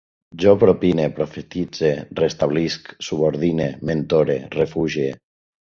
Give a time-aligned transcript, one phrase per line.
[0.43, 1.91] Jo propine, profetitze,
[2.23, 5.17] restablisc, subordine, mentore, refugie